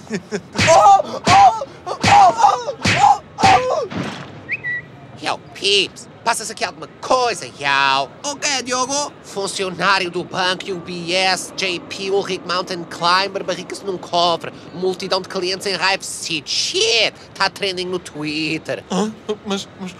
Yau, 5.21 5.37
Pips, 5.53 6.07
passas 6.29 6.51
aqui 6.51 6.63
alguma 6.63 6.85
coisa, 7.01 7.49
Yau? 7.59 8.11
O 8.23 8.35
quê, 8.35 8.61
Diogo? 8.61 9.11
Funcionário 9.23 10.11
do 10.11 10.23
banco 10.23 10.71
UBS, 10.71 11.51
JP, 11.57 12.11
Ulrich 12.11 12.43
Mountain 12.47 12.83
Climber, 12.83 13.43
barrica-se 13.43 13.83
num 13.83 13.97
cofre, 13.97 14.53
multidão 14.75 15.21
de 15.21 15.27
clientes 15.27 15.65
em 15.65 15.73
Hive 15.73 16.05
City. 16.05 16.47
Shit, 16.47 17.13
está 17.33 17.49
trending 17.49 17.87
no 17.87 17.97
Twitter. 17.97 18.83
Hã? 18.91 19.11
Mas, 19.43 19.67
mas, 19.81 19.95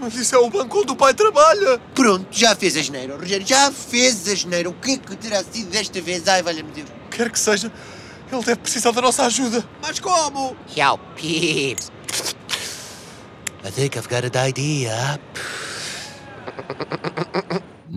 mas 0.00 0.16
isso 0.16 0.34
é 0.34 0.38
o 0.40 0.50
banco 0.50 0.80
onde 0.80 0.90
o 0.90 0.96
pai 0.96 1.14
trabalha. 1.14 1.78
Pronto, 1.94 2.26
já 2.32 2.56
fez 2.56 2.76
a 2.76 2.82
geneira, 2.82 3.16
Rogério, 3.16 3.46
já 3.46 3.70
fez 3.70 4.26
a 4.26 4.34
geneira. 4.34 4.68
O 4.68 4.72
que 4.72 4.94
é 4.94 4.96
que 4.96 5.14
terá 5.14 5.44
sido 5.44 5.70
desta 5.70 6.00
vez? 6.00 6.26
Ai, 6.26 6.42
valha-me 6.42 6.72
Deus. 6.72 6.88
Quer 7.08 7.30
que 7.30 7.38
seja, 7.38 7.70
ele 8.32 8.42
deve 8.42 8.56
precisar 8.56 8.90
da 8.90 9.00
nossa 9.00 9.26
ajuda. 9.26 9.64
Mas 9.80 10.00
como? 10.00 10.56
Yau, 10.76 10.98
Pips. 11.14 11.92
I 13.64 13.70
think 13.70 13.96
I've 13.96 14.08
got 14.08 14.24
an 14.24 14.48
idea. 14.48 15.20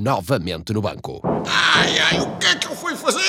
Novamente 0.01 0.73
no 0.73 0.81
banco. 0.81 1.21
Ai, 1.47 1.99
ai, 1.99 2.19
o 2.21 2.37
que 2.37 2.47
é 2.47 2.55
que 2.55 2.67
eu 2.67 2.75
fui 2.75 2.95
fazer? 2.95 3.21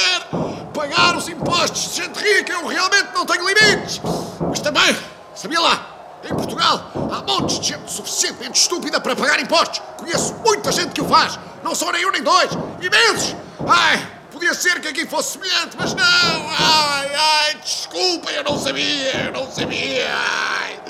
Pagar 0.72 1.16
os 1.16 1.28
impostos 1.28 1.94
de 1.94 2.02
gente 2.02 2.18
rica, 2.18 2.52
eu 2.52 2.66
realmente 2.66 3.12
não 3.12 3.26
tenho 3.26 3.46
limites. 3.46 4.00
Mas 4.40 4.60
também, 4.60 4.96
sabia 5.34 5.60
lá, 5.60 6.20
em 6.24 6.34
Portugal 6.34 6.90
há 6.94 7.22
montes 7.22 7.60
de 7.60 7.68
gente 7.68 7.90
suficientemente 7.90 8.58
estúpida 8.58 9.00
para 9.00 9.14
pagar 9.14 9.38
impostos. 9.40 9.82
Conheço 9.98 10.34
muita 10.44 10.72
gente 10.72 10.92
que 10.92 11.00
o 11.00 11.08
faz. 11.08 11.38
Não 11.62 11.74
só 11.74 11.92
nem 11.92 12.06
um 12.06 12.10
nem 12.10 12.22
dois. 12.22 12.50
Imensos. 12.80 13.36
Ai, 13.66 14.08
podia 14.30 14.54
ser 14.54 14.80
que 14.80 14.88
aqui 14.88 15.06
fosse 15.06 15.32
semelhante, 15.32 15.76
mas 15.78 15.94
não. 15.94 16.04
Ai, 16.04 17.14
ai, 17.14 17.54
desculpa, 17.56 18.30
eu 18.30 18.44
não 18.44 18.58
sabia, 18.58 19.26
eu 19.26 19.32
não 19.32 19.50
sabia. 19.50 20.08
Ai, 20.08 20.80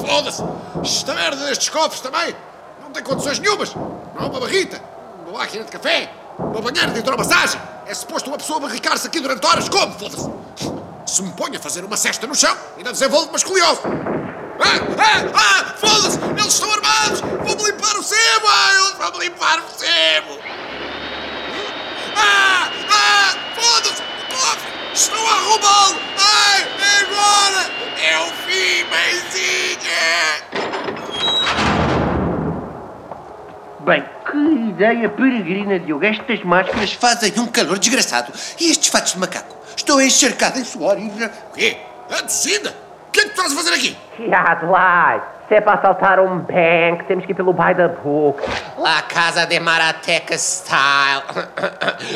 foda-se. 0.00 0.42
Esta 0.82 1.14
merda 1.14 1.46
destes 1.46 1.68
cofres 1.68 2.00
também 2.00 2.34
não 2.90 2.92
tem 2.92 3.02
condições 3.04 3.38
nenhumas. 3.38 3.72
Não 3.74 4.18
há 4.18 4.26
uma 4.26 4.40
barrita, 4.40 4.82
uma 5.24 5.38
máquina 5.38 5.64
de 5.64 5.70
café, 5.70 6.12
uma 6.38 6.60
banheira 6.60 6.90
de 6.90 6.98
hidromassagem. 6.98 7.60
É 7.86 7.94
suposto 7.94 8.28
uma 8.28 8.36
pessoa 8.36 8.58
barricar-se 8.58 9.06
aqui 9.06 9.20
durante 9.20 9.46
horas. 9.46 9.68
Como? 9.68 9.92
Foda-se. 9.98 10.28
Se 11.06 11.22
me 11.22 11.32
ponho 11.32 11.56
a 11.56 11.60
fazer 11.60 11.84
uma 11.84 11.96
cesta 11.96 12.26
no 12.26 12.34
chão, 12.34 12.54
ainda 12.76 12.92
desenvolvo 12.92 13.28
uma 13.28 13.36
escoliose. 13.36 13.80
Ah, 14.62 14.76
ah, 14.98 15.30
ah, 15.34 15.74
foda-se! 15.78 16.18
Eles 16.18 16.54
estão 16.54 16.70
armados! 16.70 17.20
Vão-me 17.20 17.70
limpar 17.70 17.96
o 17.96 18.02
sebo! 18.02 18.46
Ah, 18.46 18.74
eles 18.74 18.98
vão-me 18.98 19.18
limpar 19.24 19.58
o 19.58 19.78
sebo! 19.78 20.38
Ah, 22.16 22.70
ah, 22.90 23.34
foda-se! 23.54 24.02
O 24.02 24.34
cofre! 24.34 24.70
Estão 24.92 25.26
a 25.26 25.40
roubá-lo! 25.40 26.19
Bem, 33.90 34.04
que 34.24 34.36
ideia 34.68 35.08
peregrina, 35.08 35.76
Diogo. 35.80 36.04
Estas 36.04 36.44
máscaras 36.44 36.92
fazem 36.92 37.32
um 37.40 37.48
calor 37.48 37.76
desgraçado. 37.76 38.32
E 38.60 38.70
estes 38.70 38.86
fatos 38.86 39.14
de 39.14 39.18
macaco? 39.18 39.56
Estou 39.76 40.00
encharcado 40.00 40.60
em 40.60 40.64
suor 40.64 40.96
e... 40.96 41.08
O 41.08 41.52
quê? 41.52 41.76
A 42.08 42.22
descida? 42.22 42.70
O 43.08 43.10
que 43.10 43.18
é 43.18 43.22
que 43.24 43.30
tu 43.30 43.42
estás 43.42 43.52
a 43.52 43.56
fazer 43.56 43.74
aqui? 43.74 43.96
Tiago, 44.14 44.70
lá, 44.70 45.39
se 45.50 45.56
é 45.56 45.60
para 45.60 45.80
assaltar 45.80 46.20
um 46.20 46.38
banco, 46.38 47.04
temos 47.08 47.26
que 47.26 47.32
ir 47.32 47.34
pelo 47.34 47.52
by 47.52 47.74
the 47.74 47.88
book. 47.88 48.40
La 48.78 49.02
Casa 49.02 49.44
de 49.46 49.58
Marateca 49.58 50.38
Style. 50.38 51.24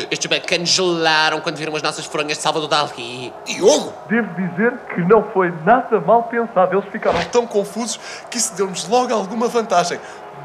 Estes 0.09 0.27
bacanos 0.27 0.69
gelaram 0.69 1.41
quando 1.41 1.57
viram 1.57 1.75
as 1.75 1.83
nossas 1.83 2.07
fronhas 2.07 2.37
de 2.37 2.43
Salvador 2.45 2.69
Dali. 2.69 3.35
Diogo? 3.45 3.93
Devo 4.09 4.29
dizer 4.35 4.79
que 4.95 5.01
não 5.01 5.25
foi 5.33 5.53
nada 5.65 6.01
mal 6.01 6.23
pensado. 6.23 6.77
Eles 6.77 6.89
ficaram 6.93 7.21
tão 7.25 7.45
confusos 7.45 7.99
que 8.31 8.39
isso 8.39 8.55
deu-nos 8.55 8.87
logo 8.87 9.13
alguma 9.13 9.49
vantagem. 9.49 9.99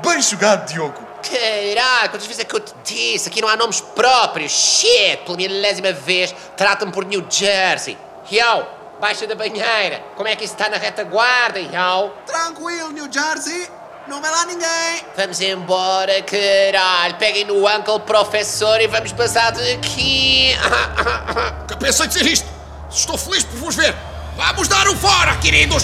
Bem 0.04 0.20
jogado, 0.20 0.68
Diogo. 0.68 1.00
Caralho, 1.22 2.10
quantas 2.10 2.26
vezes 2.26 2.40
é 2.40 2.44
que 2.44 2.56
eu 2.56 2.60
te 2.60 2.74
disse? 2.84 3.30
Aqui 3.30 3.40
não 3.40 3.50
há 3.50 3.56
nomes 3.56 3.82
próprios. 3.82 4.52
Shit, 4.52 5.26
pela 5.26 5.38
milésima 5.38 5.92
vez, 5.94 6.34
trata-me 6.58 6.92
por 6.92 7.06
New 7.06 7.24
Jersey. 7.30 7.96
Yo, 8.32 8.66
baixa 9.00 9.26
da 9.26 9.36
banheira. 9.36 10.04
Como 10.16 10.28
é 10.28 10.36
que 10.36 10.44
isso 10.44 10.54
está 10.54 10.70
na 10.70 10.78
retaguarda, 10.78 11.60
yo? 11.60 12.12
Tranquilo, 12.26 12.92
New 12.92 13.12
Jersey. 13.12 13.70
Não 14.08 14.22
vê 14.22 14.30
lá 14.30 14.46
ninguém. 14.46 15.06
Vamos 15.16 15.40
embora, 15.40 16.22
caralho. 16.24 17.16
Peguem 17.16 17.46
no 17.46 17.68
uncle 17.68 18.00
professor 18.02 18.82
e 18.82 18.88
vamos 18.88 19.12
passar 19.14 19.52
daqui. 19.52 20.56
Que 21.68 21.78
pensei 21.78 22.08
dizer 22.08 22.26
isto. 22.26 22.48
Estou 22.90 23.18
feliz 23.18 23.44
por 23.44 23.58
vos 23.58 23.76
ver. 23.76 23.96
Vamos 24.36 24.68
dar 24.68 24.88
o 24.88 24.96
fora, 24.96 25.36
queridos. 25.38 25.84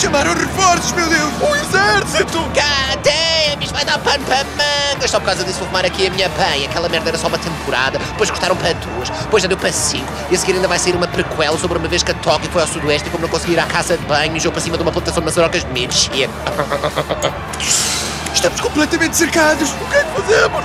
Chamaram 0.00 0.34
reforços, 0.34 0.92
meu 0.92 1.08
Deus! 1.08 1.32
O 1.42 1.56
exército! 1.56 2.38
God 2.38 2.85
pano 3.98 4.24
para 4.24 4.44
mangas. 4.44 5.10
Só 5.10 5.18
por 5.18 5.26
causa 5.26 5.44
disso 5.44 5.58
vou 5.58 5.68
fumar 5.68 5.84
aqui 5.84 6.06
a 6.06 6.10
minha 6.10 6.28
bem. 6.28 6.66
Aquela 6.66 6.88
merda 6.88 7.10
era 7.10 7.18
só 7.18 7.28
uma 7.28 7.38
temporada, 7.38 7.98
depois 7.98 8.30
cortaram 8.30 8.56
para 8.56 8.72
duas, 8.74 9.10
depois 9.10 9.42
já 9.42 9.48
deu 9.48 9.58
para 9.58 9.72
cinco. 9.72 10.12
E 10.30 10.34
a 10.34 10.38
seguir 10.38 10.54
ainda 10.54 10.68
vai 10.68 10.78
sair 10.78 10.94
uma 10.94 11.06
prequel 11.06 11.58
sobre 11.58 11.78
uma 11.78 11.88
vez 11.88 12.02
que 12.02 12.10
a 12.10 12.14
Tóquio 12.14 12.50
foi 12.50 12.62
ao 12.62 12.68
sudoeste 12.68 13.08
e 13.08 13.10
como 13.10 13.22
não 13.22 13.28
conseguiu 13.28 13.54
ir 13.54 13.60
à 13.60 13.66
casa 13.66 13.96
de 13.96 14.04
banho, 14.06 14.32
mijou 14.32 14.52
para 14.52 14.60
cima 14.60 14.76
de 14.76 14.82
uma 14.82 14.92
plantação 14.92 15.20
de 15.20 15.26
maçarocas 15.26 15.64
de 15.64 15.70
milho. 15.70 15.90
Estamos 18.34 18.60
completamente 18.60 19.16
cercados! 19.16 19.70
O 19.70 19.90
que 19.90 19.96
é 19.96 20.04
que 20.04 20.20
fazemos? 20.20 20.64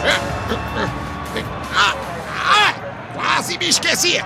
Ah, 1.74 1.96
ah, 2.38 2.74
quase 3.14 3.58
me 3.58 3.70
esquecia. 3.70 4.26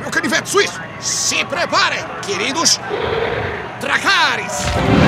Meu 0.00 0.10
canivete 0.10 0.48
suíço. 0.48 0.80
Se 1.00 1.44
preparem, 1.44 2.04
queridos. 2.22 2.80
Dracarys. 3.80 5.07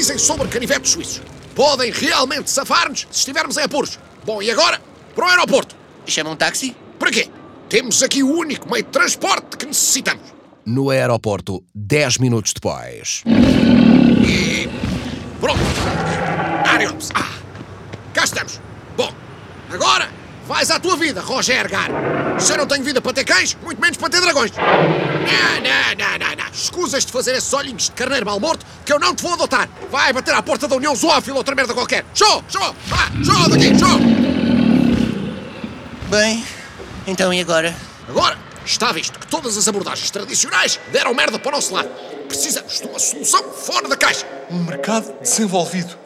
Dizem 0.00 0.16
sobre 0.16 0.48
canivetes 0.48 0.92
suíços. 0.92 1.22
Podem 1.54 1.90
realmente 1.90 2.50
safar-nos 2.50 3.06
se 3.10 3.18
estivermos 3.18 3.58
em 3.58 3.62
apuros. 3.64 3.98
Bom, 4.24 4.40
e 4.40 4.50
agora? 4.50 4.80
Para 5.14 5.26
o 5.26 5.28
aeroporto. 5.28 5.76
Chama 6.06 6.30
um 6.30 6.36
táxi? 6.36 6.74
Para 6.98 7.10
quê? 7.10 7.28
Temos 7.68 8.02
aqui 8.02 8.22
o 8.22 8.34
único 8.34 8.70
meio 8.70 8.82
de 8.82 8.90
transporte 8.90 9.58
que 9.58 9.66
necessitamos. 9.66 10.32
No 10.64 10.88
aeroporto, 10.88 11.62
10 11.74 12.16
minutos 12.16 12.54
depois. 12.54 13.22
E. 14.26 14.68
Pronto! 15.38 15.60
Ariops! 16.66 17.10
Ah! 17.14 17.34
Cá 18.14 18.24
estamos! 18.24 18.58
Bom, 18.96 19.12
agora 19.70 20.08
vais 20.50 20.68
à 20.68 20.80
tua 20.80 20.96
vida, 20.96 21.20
Roger 21.20 21.70
Gar! 21.70 21.88
Se 22.40 22.52
eu 22.52 22.58
não 22.58 22.66
tenho 22.66 22.82
vida 22.82 23.00
para 23.00 23.12
ter 23.12 23.22
cães, 23.24 23.56
muito 23.62 23.80
menos 23.80 23.96
para 23.96 24.10
ter 24.10 24.20
dragões! 24.20 24.50
Não, 24.56 24.64
não, 25.62 25.94
não, 25.96 26.18
não, 26.18 26.36
não! 26.44 26.50
Escusas 26.52 27.06
de 27.06 27.12
fazer 27.12 27.36
esses 27.36 27.52
olhinhos 27.52 27.84
de 27.84 27.92
carneiro 27.92 28.26
mal 28.26 28.40
morto 28.40 28.66
que 28.84 28.92
eu 28.92 28.98
não 28.98 29.14
te 29.14 29.22
vou 29.22 29.34
adotar! 29.34 29.68
Vai 29.92 30.12
bater 30.12 30.34
à 30.34 30.42
porta 30.42 30.66
da 30.66 30.74
União 30.74 30.92
Zoófila 30.92 31.34
ou 31.34 31.38
outra 31.38 31.54
merda 31.54 31.72
qualquer! 31.72 32.04
Show! 32.12 32.42
Show! 32.48 32.74
Vá! 32.86 32.98
Show 33.24 33.48
daqui! 33.48 33.78
Show! 33.78 34.00
Bem, 36.08 36.44
então 37.06 37.32
e 37.32 37.40
agora? 37.40 37.72
Agora, 38.08 38.36
está 38.66 38.90
visto 38.90 39.20
que 39.20 39.28
todas 39.28 39.56
as 39.56 39.68
abordagens 39.68 40.10
tradicionais 40.10 40.80
deram 40.90 41.14
merda 41.14 41.38
para 41.38 41.50
o 41.50 41.52
nosso 41.52 41.72
lado. 41.72 41.88
Precisamos 42.26 42.80
de 42.80 42.88
uma 42.88 42.98
solução 42.98 43.52
fora 43.52 43.88
da 43.88 43.96
caixa. 43.96 44.26
Um 44.50 44.64
mercado 44.64 45.14
desenvolvido, 45.22 45.96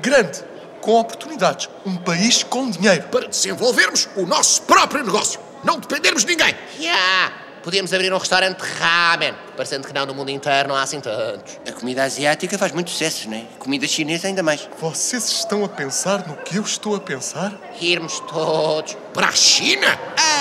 grande, 0.00 0.42
com 0.82 1.00
oportunidades, 1.00 1.70
um 1.86 1.96
país 1.96 2.42
com 2.42 2.68
dinheiro. 2.68 3.04
Para 3.04 3.28
desenvolvermos 3.28 4.08
o 4.16 4.26
nosso 4.26 4.62
próprio 4.62 5.02
negócio. 5.02 5.40
Não 5.64 5.78
dependermos 5.78 6.24
de 6.24 6.32
ninguém. 6.32 6.54
Yeah! 6.78 7.32
Podíamos 7.62 7.94
abrir 7.94 8.12
um 8.12 8.18
restaurante 8.18 8.58
de 8.58 8.68
ramen. 8.80 9.34
Parecendo 9.56 9.86
que 9.86 9.94
não, 9.94 10.04
no 10.04 10.12
mundo 10.12 10.30
inteiro 10.30 10.68
não 10.68 10.74
há 10.74 10.82
assim 10.82 11.00
tantos. 11.00 11.60
A 11.66 11.72
comida 11.72 12.02
asiática 12.02 12.58
faz 12.58 12.72
muito 12.72 12.90
sucesso, 12.90 13.30
não 13.30 13.36
é? 13.36 13.46
Comida 13.58 13.86
chinesa 13.86 14.26
ainda 14.26 14.42
mais. 14.42 14.68
Vocês 14.80 15.30
estão 15.30 15.64
a 15.64 15.68
pensar 15.68 16.26
no 16.26 16.36
que 16.38 16.56
eu 16.56 16.62
estou 16.62 16.96
a 16.96 17.00
pensar? 17.00 17.56
Irmos 17.80 18.18
todos. 18.20 18.96
Para 19.14 19.28
a 19.28 19.32
China? 19.32 19.86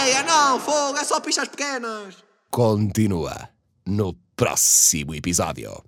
Ei, 0.03 0.13
é 0.13 0.23
não, 0.23 0.59
fogo, 0.59 0.97
é 0.97 1.03
só 1.03 1.19
pichas 1.19 1.47
pequenas. 1.47 2.15
Continua 2.49 3.49
no 3.85 4.15
próximo 4.35 5.13
episódio. 5.13 5.83